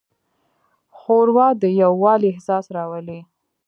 [0.97, 3.19] ښوروا د یووالي احساس راولي.